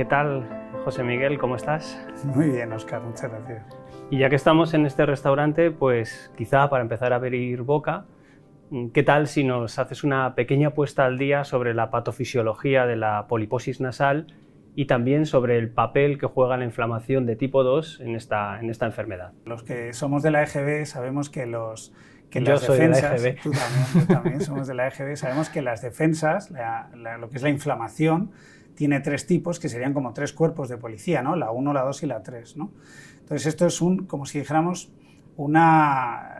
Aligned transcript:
¿qué 0.00 0.06
tal, 0.06 0.48
José 0.82 1.04
Miguel? 1.04 1.38
¿Cómo 1.38 1.56
estás? 1.56 2.02
Muy 2.24 2.48
bien, 2.48 2.72
Oscar, 2.72 3.02
muchas 3.02 3.30
gracias. 3.30 3.66
Y 4.08 4.16
ya 4.18 4.30
que 4.30 4.36
estamos 4.36 4.72
en 4.72 4.86
este 4.86 5.04
restaurante, 5.04 5.70
pues 5.70 6.32
quizá 6.38 6.70
para 6.70 6.80
empezar 6.80 7.12
a 7.12 7.16
abrir 7.16 7.60
boca, 7.60 8.06
¿qué 8.94 9.02
tal 9.02 9.26
si 9.26 9.44
nos 9.44 9.78
haces 9.78 10.02
una 10.02 10.34
pequeña 10.34 10.70
puesta 10.70 11.04
al 11.04 11.18
día 11.18 11.44
sobre 11.44 11.74
la 11.74 11.90
patofisiología 11.90 12.86
de 12.86 12.96
la 12.96 13.26
poliposis 13.28 13.82
nasal 13.82 14.28
y 14.74 14.86
también 14.86 15.26
sobre 15.26 15.58
el 15.58 15.68
papel 15.68 16.16
que 16.18 16.24
juega 16.24 16.56
la 16.56 16.64
inflamación 16.64 17.26
de 17.26 17.36
tipo 17.36 17.62
2 17.62 18.00
en 18.00 18.14
esta, 18.16 18.58
en 18.58 18.70
esta 18.70 18.86
enfermedad? 18.86 19.32
Los 19.44 19.62
que 19.64 19.92
somos 19.92 20.22
de 20.22 20.30
la 20.30 20.42
EGB 20.44 20.86
sabemos 20.86 21.28
que 21.28 21.44
los 21.44 21.92
que 22.30 22.42
Yo 22.42 22.52
las 22.52 22.60
soy 22.62 22.78
de 22.78 22.88
la 22.88 22.94
defensas, 22.96 23.22
EGB. 23.26 23.42
tú 23.42 23.50
también, 23.50 24.06
también 24.08 24.40
somos 24.40 24.66
de 24.66 24.72
la 24.74 24.88
EGB, 24.88 25.16
sabemos 25.16 25.50
que 25.50 25.60
las 25.60 25.82
defensas, 25.82 26.50
la- 26.50 26.88
la- 26.96 27.18
lo 27.18 27.28
que 27.28 27.36
es 27.36 27.42
la 27.42 27.50
inflamación, 27.50 28.30
tiene 28.80 29.00
tres 29.00 29.26
tipos 29.26 29.60
que 29.60 29.68
serían 29.68 29.92
como 29.92 30.14
tres 30.14 30.32
cuerpos 30.32 30.70
de 30.70 30.78
policía, 30.78 31.20
¿no? 31.20 31.36
La 31.36 31.50
1, 31.50 31.74
la 31.74 31.82
2 31.82 32.02
y 32.04 32.06
la 32.06 32.22
3, 32.22 32.56
¿no? 32.56 32.72
Entonces 33.18 33.48
esto 33.48 33.66
es 33.66 33.82
un, 33.82 34.06
como 34.06 34.24
si 34.24 34.38
dijéramos, 34.38 34.90
una 35.36 36.30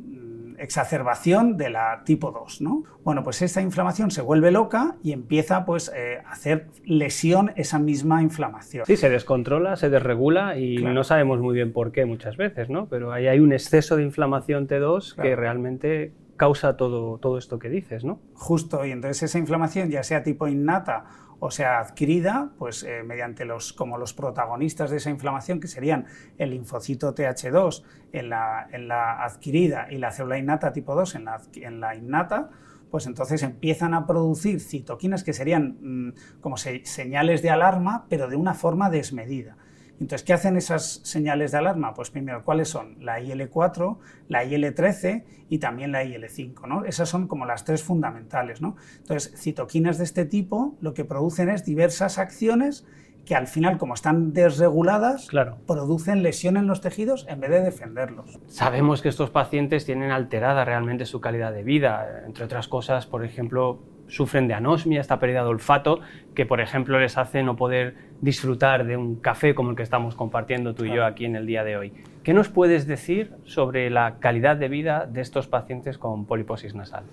eh, 0.00 0.56
exacerbación 0.58 1.56
de 1.56 1.70
la 1.70 2.02
tipo 2.04 2.32
2, 2.32 2.62
¿no? 2.62 2.82
Bueno, 3.04 3.22
pues 3.22 3.42
esta 3.42 3.62
inflamación 3.62 4.10
se 4.10 4.22
vuelve 4.22 4.50
loca 4.50 4.96
y 5.04 5.12
empieza 5.12 5.64
pues 5.64 5.92
eh, 5.94 6.18
a 6.26 6.32
hacer 6.32 6.66
lesión 6.84 7.52
esa 7.54 7.78
misma 7.78 8.22
inflamación. 8.22 8.84
Sí, 8.84 8.96
se 8.96 9.08
descontrola, 9.08 9.76
se 9.76 9.88
desregula 9.88 10.58
y 10.58 10.78
Claro. 10.78 10.94
no 10.94 11.04
sabemos 11.04 11.38
muy 11.40 11.54
bien 11.54 11.72
por 11.72 11.92
qué 11.92 12.06
muchas 12.06 12.36
veces, 12.36 12.70
¿no? 12.70 12.88
Pero 12.88 13.12
ahí 13.12 13.28
hay 13.28 13.38
un 13.38 13.52
exceso 13.52 13.94
de 13.96 14.02
inflamación 14.02 14.66
T2 14.66 15.14
que 15.14 15.36
realmente 15.36 16.12
causa 16.36 16.76
todo, 16.76 17.18
todo 17.18 17.38
esto 17.38 17.60
que 17.60 17.68
dices, 17.68 18.04
¿no? 18.04 18.18
Justo, 18.34 18.84
y 18.84 18.90
entonces 18.90 19.22
esa 19.22 19.38
inflamación, 19.38 19.90
ya 19.90 20.02
sea 20.02 20.24
tipo 20.24 20.48
innata 20.48 21.04
o 21.44 21.50
sea 21.50 21.80
adquirida, 21.80 22.52
pues 22.56 22.84
eh, 22.84 23.02
mediante 23.04 23.44
los, 23.44 23.72
como 23.72 23.98
los 23.98 24.14
protagonistas 24.14 24.90
de 24.92 24.98
esa 24.98 25.10
inflamación, 25.10 25.58
que 25.58 25.66
serían 25.66 26.06
el 26.38 26.50
linfocito 26.50 27.12
TH2 27.16 27.82
en 28.12 28.28
la, 28.28 28.68
en 28.70 28.86
la 28.86 29.24
adquirida 29.24 29.88
y 29.90 29.98
la 29.98 30.12
célula 30.12 30.38
innata 30.38 30.72
tipo 30.72 30.94
2 30.94 31.16
en 31.16 31.24
la, 31.24 31.40
en 31.56 31.80
la 31.80 31.96
innata, 31.96 32.50
pues 32.92 33.06
entonces 33.06 33.42
empiezan 33.42 33.92
a 33.92 34.06
producir 34.06 34.60
citoquinas 34.60 35.24
que 35.24 35.32
serían 35.32 35.78
mm, 35.80 36.12
como 36.40 36.56
se- 36.56 36.84
señales 36.86 37.42
de 37.42 37.50
alarma, 37.50 38.06
pero 38.08 38.28
de 38.28 38.36
una 38.36 38.54
forma 38.54 38.88
desmedida. 38.88 39.56
Entonces, 40.00 40.24
¿qué 40.24 40.32
hacen 40.32 40.56
esas 40.56 41.00
señales 41.04 41.52
de 41.52 41.58
alarma? 41.58 41.94
Pues 41.94 42.10
primero, 42.10 42.44
¿cuáles 42.44 42.68
son? 42.68 42.96
La 43.04 43.20
IL4, 43.20 43.98
la 44.28 44.44
IL13 44.44 45.24
y 45.48 45.58
también 45.58 45.92
la 45.92 46.02
IL5, 46.04 46.66
¿no? 46.66 46.84
Esas 46.84 47.08
son 47.08 47.28
como 47.28 47.46
las 47.46 47.64
tres 47.64 47.82
fundamentales, 47.84 48.60
¿no? 48.60 48.76
Entonces, 48.98 49.32
citoquinas 49.40 49.98
de 49.98 50.04
este 50.04 50.24
tipo 50.24 50.76
lo 50.80 50.92
que 50.94 51.04
producen 51.04 51.48
es 51.50 51.64
diversas 51.64 52.18
acciones 52.18 52.84
que 53.24 53.36
al 53.36 53.46
final, 53.46 53.78
como 53.78 53.94
están 53.94 54.32
desreguladas, 54.32 55.28
Claro. 55.28 55.58
producen 55.68 56.24
lesión 56.24 56.56
en 56.56 56.66
los 56.66 56.80
tejidos 56.80 57.24
en 57.28 57.38
vez 57.38 57.50
de 57.50 57.60
defenderlos. 57.60 58.40
Sabemos 58.48 59.00
que 59.00 59.08
estos 59.08 59.30
pacientes 59.30 59.84
tienen 59.84 60.10
alterada 60.10 60.64
realmente 60.64 61.06
su 61.06 61.20
calidad 61.20 61.52
de 61.52 61.62
vida. 61.62 62.24
Entre 62.26 62.44
otras 62.44 62.66
cosas, 62.66 63.06
por 63.06 63.24
ejemplo, 63.24 63.78
sufren 64.12 64.46
de 64.46 64.52
anosmia, 64.52 65.00
esta 65.00 65.18
pérdida 65.18 65.42
de 65.42 65.48
olfato, 65.48 66.00
que 66.34 66.44
por 66.44 66.60
ejemplo 66.60 67.00
les 67.00 67.16
hace 67.16 67.42
no 67.42 67.56
poder 67.56 67.94
disfrutar 68.20 68.84
de 68.84 68.96
un 68.98 69.16
café 69.16 69.54
como 69.54 69.70
el 69.70 69.76
que 69.76 69.82
estamos 69.82 70.14
compartiendo 70.14 70.74
tú 70.74 70.84
y 70.84 70.94
yo 70.94 71.06
aquí 71.06 71.24
en 71.24 71.34
el 71.34 71.46
día 71.46 71.64
de 71.64 71.78
hoy. 71.78 71.92
¿Qué 72.22 72.34
nos 72.34 72.50
puedes 72.50 72.86
decir 72.86 73.32
sobre 73.44 73.88
la 73.88 74.18
calidad 74.20 74.56
de 74.56 74.68
vida 74.68 75.06
de 75.06 75.22
estos 75.22 75.48
pacientes 75.48 75.96
con 75.96 76.26
poliposis 76.26 76.74
nasal? 76.74 77.04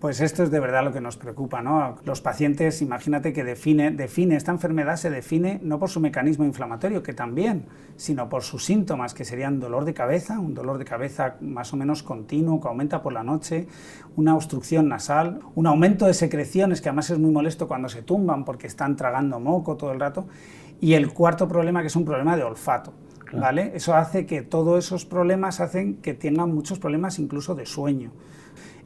Pues 0.00 0.20
esto 0.20 0.44
es 0.44 0.52
de 0.52 0.60
verdad 0.60 0.84
lo 0.84 0.92
que 0.92 1.00
nos 1.00 1.16
preocupa, 1.16 1.60
¿no? 1.60 1.96
Los 2.04 2.20
pacientes, 2.20 2.82
imagínate 2.82 3.32
que 3.32 3.42
define, 3.42 3.90
define 3.90 4.36
esta 4.36 4.52
enfermedad 4.52 4.94
se 4.94 5.10
define 5.10 5.58
no 5.64 5.80
por 5.80 5.88
su 5.88 5.98
mecanismo 5.98 6.44
inflamatorio, 6.44 7.02
que 7.02 7.14
también, 7.14 7.66
sino 7.96 8.28
por 8.28 8.44
sus 8.44 8.64
síntomas, 8.64 9.12
que 9.12 9.24
serían 9.24 9.58
dolor 9.58 9.84
de 9.84 9.94
cabeza, 9.94 10.38
un 10.38 10.54
dolor 10.54 10.78
de 10.78 10.84
cabeza 10.84 11.34
más 11.40 11.72
o 11.72 11.76
menos 11.76 12.04
continuo 12.04 12.60
que 12.60 12.68
aumenta 12.68 13.02
por 13.02 13.12
la 13.12 13.24
noche, 13.24 13.66
una 14.14 14.36
obstrucción 14.36 14.88
nasal, 14.88 15.40
un 15.56 15.66
aumento 15.66 16.06
de 16.06 16.14
secreciones, 16.14 16.80
que 16.80 16.90
además 16.90 17.10
es 17.10 17.18
muy 17.18 17.32
molesto 17.32 17.66
cuando 17.66 17.88
se 17.88 18.02
tumban 18.02 18.44
porque 18.44 18.68
están 18.68 18.94
tragando 18.94 19.40
moco 19.40 19.76
todo 19.76 19.90
el 19.90 19.98
rato, 19.98 20.28
y 20.80 20.94
el 20.94 21.12
cuarto 21.12 21.48
problema 21.48 21.80
que 21.80 21.88
es 21.88 21.96
un 21.96 22.04
problema 22.04 22.36
de 22.36 22.44
olfato. 22.44 22.92
¿Vale? 23.32 23.72
Eso 23.74 23.94
hace 23.94 24.26
que 24.26 24.42
todos 24.42 24.84
esos 24.84 25.04
problemas 25.04 25.60
hacen 25.60 25.96
que 25.96 26.14
tengan 26.14 26.54
muchos 26.54 26.78
problemas 26.78 27.18
incluso 27.18 27.54
de 27.54 27.66
sueño. 27.66 28.10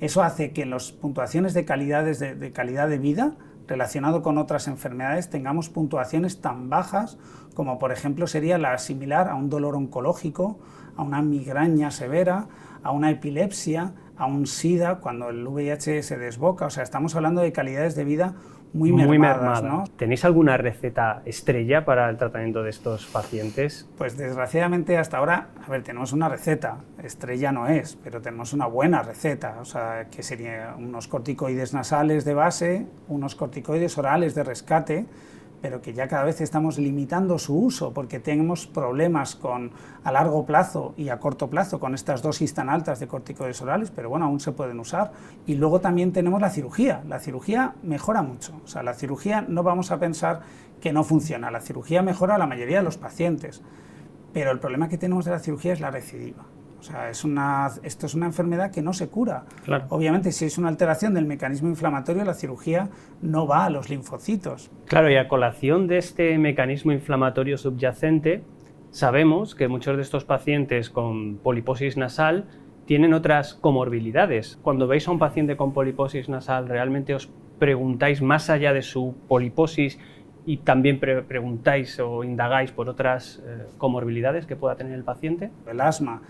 Eso 0.00 0.22
hace 0.22 0.52
que 0.52 0.62
en 0.62 0.70
las 0.70 0.92
puntuaciones 0.92 1.54
de 1.54 1.64
calidad 1.64 2.04
de 2.04 2.98
vida 2.98 3.36
relacionado 3.68 4.22
con 4.22 4.38
otras 4.38 4.66
enfermedades 4.66 5.30
tengamos 5.30 5.68
puntuaciones 5.68 6.40
tan 6.40 6.68
bajas 6.68 7.18
como 7.54 7.78
por 7.78 7.92
ejemplo 7.92 8.26
sería 8.26 8.58
la 8.58 8.78
similar 8.78 9.28
a 9.28 9.34
un 9.34 9.50
dolor 9.50 9.76
oncológico, 9.76 10.58
a 10.96 11.02
una 11.02 11.22
migraña 11.22 11.90
severa, 11.90 12.46
a 12.82 12.90
una 12.90 13.10
epilepsia, 13.10 13.92
a 14.16 14.26
un 14.26 14.46
SIDA 14.46 14.96
cuando 14.96 15.30
el 15.30 15.46
VIH 15.46 16.02
se 16.02 16.18
desboca. 16.18 16.66
O 16.66 16.70
sea, 16.70 16.82
estamos 16.82 17.14
hablando 17.14 17.40
de 17.40 17.52
calidades 17.52 17.94
de 17.94 18.04
vida 18.04 18.34
muy, 18.72 18.92
mermadas, 19.18 19.62
¿no? 19.62 19.84
¿Tenéis 19.96 20.24
alguna 20.24 20.56
receta 20.56 21.22
estrella 21.24 21.84
para 21.84 22.08
el 22.08 22.16
tratamiento 22.16 22.62
de 22.62 22.70
estos 22.70 23.06
pacientes? 23.06 23.88
Pues 23.98 24.16
desgraciadamente 24.16 24.96
hasta 24.96 25.18
ahora, 25.18 25.48
a 25.64 25.70
ver, 25.70 25.82
tenemos 25.82 26.12
una 26.12 26.28
receta, 26.28 26.78
estrella 27.02 27.52
no 27.52 27.68
es, 27.68 27.96
pero 28.02 28.22
tenemos 28.22 28.52
una 28.52 28.66
buena 28.66 29.02
receta, 29.02 29.58
o 29.60 29.64
sea, 29.64 30.06
que 30.10 30.22
sería 30.22 30.74
unos 30.78 31.08
corticoides 31.08 31.74
nasales 31.74 32.24
de 32.24 32.34
base, 32.34 32.86
unos 33.08 33.34
corticoides 33.34 33.98
orales 33.98 34.34
de 34.34 34.44
rescate, 34.44 35.06
pero 35.62 35.80
que 35.80 35.94
ya 35.94 36.08
cada 36.08 36.24
vez 36.24 36.40
estamos 36.40 36.76
limitando 36.76 37.38
su 37.38 37.56
uso 37.56 37.94
porque 37.94 38.18
tenemos 38.18 38.66
problemas 38.66 39.36
con, 39.36 39.70
a 40.02 40.10
largo 40.10 40.44
plazo 40.44 40.92
y 40.96 41.08
a 41.08 41.20
corto 41.20 41.48
plazo 41.48 41.78
con 41.78 41.94
estas 41.94 42.20
dosis 42.20 42.52
tan 42.52 42.68
altas 42.68 42.98
de 42.98 43.06
corticoides 43.06 43.62
orales, 43.62 43.92
pero 43.92 44.10
bueno, 44.10 44.26
aún 44.26 44.40
se 44.40 44.50
pueden 44.50 44.80
usar. 44.80 45.12
Y 45.46 45.54
luego 45.54 45.80
también 45.80 46.12
tenemos 46.12 46.40
la 46.40 46.50
cirugía. 46.50 47.02
La 47.08 47.20
cirugía 47.20 47.76
mejora 47.84 48.22
mucho. 48.22 48.60
O 48.64 48.66
sea, 48.66 48.82
la 48.82 48.94
cirugía 48.94 49.42
no 49.48 49.62
vamos 49.62 49.92
a 49.92 50.00
pensar 50.00 50.40
que 50.80 50.92
no 50.92 51.04
funciona. 51.04 51.50
La 51.52 51.60
cirugía 51.60 52.02
mejora 52.02 52.34
a 52.34 52.38
la 52.38 52.46
mayoría 52.46 52.78
de 52.78 52.84
los 52.84 52.98
pacientes, 52.98 53.62
pero 54.32 54.50
el 54.50 54.58
problema 54.58 54.88
que 54.88 54.98
tenemos 54.98 55.24
de 55.24 55.30
la 55.30 55.38
cirugía 55.38 55.72
es 55.72 55.80
la 55.80 55.92
recidiva. 55.92 56.44
O 56.82 56.84
sea, 56.84 57.08
es 57.10 57.22
una, 57.22 57.70
esto 57.84 58.06
es 58.06 58.14
una 58.16 58.26
enfermedad 58.26 58.72
que 58.72 58.82
no 58.82 58.92
se 58.92 59.08
cura. 59.08 59.44
Claro. 59.64 59.84
Obviamente, 59.90 60.32
si 60.32 60.46
es 60.46 60.58
una 60.58 60.66
alteración 60.66 61.14
del 61.14 61.26
mecanismo 61.26 61.68
inflamatorio, 61.68 62.24
la 62.24 62.34
cirugía 62.34 62.88
no 63.20 63.46
va 63.46 63.66
a 63.66 63.70
los 63.70 63.88
linfocitos. 63.88 64.68
Claro, 64.86 65.08
y 65.08 65.14
a 65.14 65.28
colación 65.28 65.86
de 65.86 65.98
este 65.98 66.36
mecanismo 66.38 66.90
inflamatorio 66.90 67.56
subyacente, 67.56 68.42
sabemos 68.90 69.54
que 69.54 69.68
muchos 69.68 69.94
de 69.96 70.02
estos 70.02 70.24
pacientes 70.24 70.90
con 70.90 71.36
poliposis 71.36 71.96
nasal 71.96 72.46
tienen 72.84 73.14
otras 73.14 73.54
comorbilidades. 73.54 74.58
Cuando 74.62 74.88
veis 74.88 75.06
a 75.06 75.12
un 75.12 75.20
paciente 75.20 75.56
con 75.56 75.72
poliposis 75.72 76.28
nasal, 76.28 76.68
¿realmente 76.68 77.14
os 77.14 77.30
preguntáis 77.60 78.22
más 78.22 78.50
allá 78.50 78.72
de 78.72 78.82
su 78.82 79.14
poliposis 79.28 80.00
y 80.44 80.56
también 80.56 80.98
pre- 80.98 81.22
preguntáis 81.22 82.00
o 82.00 82.24
indagáis 82.24 82.72
por 82.72 82.88
otras 82.88 83.40
eh, 83.46 83.66
comorbilidades 83.78 84.46
que 84.46 84.56
pueda 84.56 84.74
tener 84.74 84.94
el 84.94 85.04
paciente? 85.04 85.52
el 85.70 85.80
asma 85.80 86.22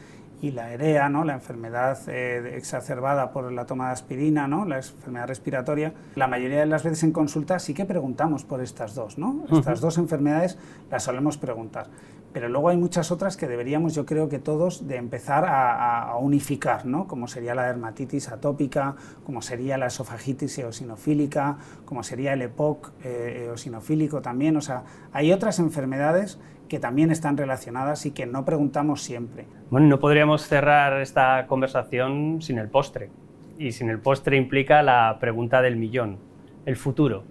y 0.43 0.51
la 0.51 0.73
EREA, 0.73 1.09
¿no? 1.09 1.25
la 1.25 1.35
enfermedad 1.35 1.97
eh, 2.09 2.57
exacerbada 2.57 3.31
por 3.31 3.51
la 3.53 3.65
toma 3.65 3.87
de 3.87 3.93
aspirina, 3.93 4.49
¿no? 4.49 4.65
la 4.65 4.79
enfermedad 4.79 5.29
respiratoria, 5.29 5.95
la 6.17 6.27
mayoría 6.27 6.59
de 6.59 6.67
las 6.67 6.83
veces 6.83 7.05
en 7.05 7.13
consulta 7.13 7.61
sí 7.61 7.75
que 7.75 7.85
preguntamos 7.85 8.45
por 8.45 8.61
estas 8.61 8.97
dos. 8.97 9.19
¿no? 9.19 9.45
Estas 9.51 9.81
dos 9.81 9.99
enfermedades 9.99 10.59
las 10.91 11.05
solemos 11.05 11.39
preguntar. 11.39 11.87
Pero 12.33 12.49
luego 12.49 12.71
hay 12.71 12.77
muchas 12.77 13.11
otras 13.11 13.37
que 13.37 13.47
deberíamos, 13.47 13.95
yo 13.95 14.07
creo 14.07 14.29
que 14.29 14.39
todos, 14.39 14.89
de 14.89 14.97
empezar 14.97 15.45
a, 15.47 16.17
unificar, 16.19 16.87
¿no? 16.87 17.07
como 17.07 17.27
sería 17.27 17.55
la 17.55 17.67
dermatitis 17.67 18.29
atópica, 18.29 18.95
como 19.25 19.43
sería 19.43 19.77
la 19.77 19.87
esofagitis 19.87 20.59
eosinofílica, 20.59 21.59
como 21.85 22.03
sería 22.03 22.33
el 22.33 22.43
EPOC 22.43 22.93
eh, 23.05 23.45
eosinofílico 23.49 24.23
también. 24.23 24.57
O 24.57 24.61
sea, 24.61 24.85
hay 25.13 25.33
otras 25.33 25.59
enfermedades 25.59 26.39
que 26.69 26.79
también 26.79 27.11
están 27.11 27.37
relacionadas 27.37 28.07
y 28.07 28.13
que 28.13 28.25
no 28.25 28.45
preguntamos 28.45 29.03
siempre. 29.03 29.47
Bueno, 29.71 29.89
no 29.89 30.01
podríamos 30.01 30.47
cerrar 30.47 31.03
esta 31.03 31.47
conversación 31.47 32.41
sin 32.41 32.59
el 32.59 32.69
postre. 32.69 33.11
Y 33.59 33.73
sin 33.73 33.91
el 33.91 33.99
postre 33.99 34.39
implica 34.39 34.83
la 34.83 35.19
pregunta 35.21 35.61
del 35.61 35.77
millón, 35.77 36.19
el 36.65 36.77
futuro. 36.77 37.25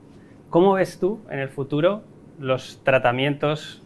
¿Cómo 0.51 0.73
ves 0.73 0.99
tú 0.99 1.21
en 1.31 1.39
el 1.39 1.49
futuro 1.49 2.03
los 2.39 2.81
tratamientos 2.83 3.81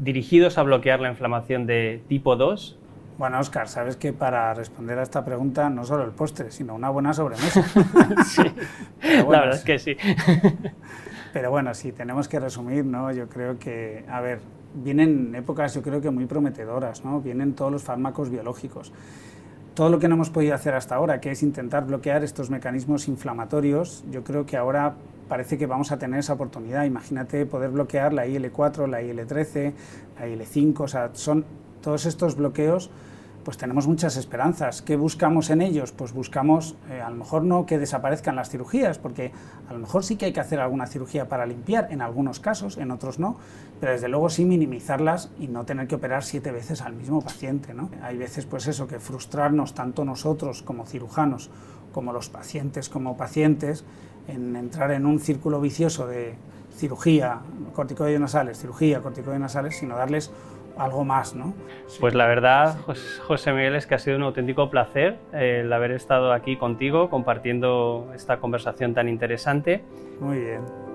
dirigidos 0.00 0.58
a 0.58 0.62
bloquear 0.62 1.00
la 1.00 1.10
inflamación 1.10 1.66
de 1.66 2.02
tipo 2.08 2.36
2? 2.36 2.78
Bueno, 3.18 3.38
Oscar, 3.38 3.68
sabes 3.68 3.96
que 3.96 4.14
para 4.14 4.54
responder 4.54 4.98
a 4.98 5.02
esta 5.02 5.24
pregunta 5.24 5.68
no 5.68 5.84
solo 5.84 6.04
el 6.04 6.10
postre, 6.10 6.50
sino 6.50 6.74
una 6.74 6.88
buena 6.88 7.12
sobremesa. 7.12 7.62
Sí, 8.24 8.42
bueno, 9.02 9.32
la 9.32 9.40
verdad 9.40 9.56
es 9.56 9.64
que 9.64 9.78
sí. 9.78 9.96
Pero 11.32 11.50
bueno, 11.50 11.74
si 11.74 11.92
tenemos 11.92 12.28
que 12.28 12.40
resumir, 12.40 12.84
¿no? 12.84 13.12
Yo 13.12 13.28
creo 13.28 13.58
que, 13.58 14.04
a 14.08 14.20
ver, 14.20 14.40
vienen 14.74 15.34
épocas 15.34 15.74
yo 15.74 15.82
creo 15.82 16.00
que 16.00 16.10
muy 16.10 16.26
prometedoras, 16.26 17.04
¿no? 17.04 17.20
Vienen 17.20 17.54
todos 17.54 17.70
los 17.70 17.82
fármacos 17.82 18.30
biológicos. 18.30 18.92
Todo 19.74 19.88
lo 19.88 19.98
que 19.98 20.08
no 20.08 20.16
hemos 20.16 20.30
podido 20.30 20.54
hacer 20.54 20.74
hasta 20.74 20.96
ahora, 20.96 21.20
que 21.20 21.30
es 21.30 21.42
intentar 21.42 21.86
bloquear 21.86 22.24
estos 22.24 22.50
mecanismos 22.50 23.08
inflamatorios, 23.08 24.04
yo 24.10 24.24
creo 24.24 24.44
que 24.44 24.56
ahora 24.56 24.94
parece 25.28 25.58
que 25.58 25.66
vamos 25.66 25.92
a 25.92 25.98
tener 25.98 26.18
esa 26.18 26.32
oportunidad. 26.32 26.84
Imagínate 26.84 27.46
poder 27.46 27.70
bloquear 27.70 28.12
la 28.12 28.26
IL4, 28.26 28.88
la 28.88 29.00
IL13, 29.00 29.72
la 30.18 30.26
IL5, 30.26 30.80
o 30.80 30.88
sea, 30.88 31.10
son 31.12 31.44
todos 31.82 32.04
estos 32.04 32.34
bloqueos 32.36 32.90
pues 33.44 33.56
tenemos 33.56 33.86
muchas 33.86 34.16
esperanzas. 34.16 34.82
¿Qué 34.82 34.96
buscamos 34.96 35.50
en 35.50 35.62
ellos? 35.62 35.92
Pues 35.92 36.12
buscamos, 36.12 36.76
eh, 36.90 37.00
a 37.00 37.10
lo 37.10 37.16
mejor 37.16 37.42
no 37.42 37.66
que 37.66 37.78
desaparezcan 37.78 38.36
las 38.36 38.50
cirugías, 38.50 38.98
porque 38.98 39.32
a 39.68 39.72
lo 39.72 39.78
mejor 39.78 40.04
sí 40.04 40.16
que 40.16 40.26
hay 40.26 40.32
que 40.32 40.40
hacer 40.40 40.60
alguna 40.60 40.86
cirugía 40.86 41.28
para 41.28 41.46
limpiar, 41.46 41.88
en 41.90 42.02
algunos 42.02 42.40
casos, 42.40 42.76
en 42.76 42.90
otros 42.90 43.18
no, 43.18 43.36
pero 43.80 43.92
desde 43.92 44.08
luego 44.08 44.28
sí 44.28 44.44
minimizarlas 44.44 45.30
y 45.38 45.48
no 45.48 45.64
tener 45.64 45.88
que 45.88 45.94
operar 45.94 46.24
siete 46.24 46.52
veces 46.52 46.82
al 46.82 46.92
mismo 46.92 47.22
paciente. 47.22 47.74
¿no? 47.74 47.90
Hay 48.02 48.16
veces, 48.16 48.46
pues 48.46 48.66
eso, 48.66 48.86
que 48.86 48.98
frustrarnos 48.98 49.74
tanto 49.74 50.04
nosotros 50.04 50.62
como 50.62 50.86
cirujanos, 50.86 51.50
como 51.92 52.12
los 52.12 52.28
pacientes 52.28 52.88
como 52.88 53.16
pacientes, 53.16 53.84
en 54.28 54.54
entrar 54.56 54.92
en 54.92 55.06
un 55.06 55.18
círculo 55.18 55.60
vicioso 55.60 56.06
de 56.06 56.34
cirugía, 56.76 57.40
corticoides 57.74 58.20
nasales, 58.20 58.58
cirugía, 58.58 59.02
corticoides 59.02 59.40
nasales, 59.40 59.76
sino 59.76 59.96
darles 59.96 60.30
algo 60.76 61.04
más, 61.04 61.34
¿no? 61.34 61.54
Pues 61.98 62.14
la 62.14 62.26
verdad, 62.26 62.78
José 63.26 63.52
Miguel, 63.52 63.74
es 63.74 63.86
que 63.86 63.94
ha 63.94 63.98
sido 63.98 64.16
un 64.16 64.22
auténtico 64.22 64.70
placer 64.70 65.18
el 65.32 65.72
haber 65.72 65.92
estado 65.92 66.32
aquí 66.32 66.56
contigo 66.56 67.10
compartiendo 67.10 68.10
esta 68.14 68.38
conversación 68.38 68.94
tan 68.94 69.08
interesante. 69.08 69.84
Muy 70.20 70.38
bien. 70.38 70.89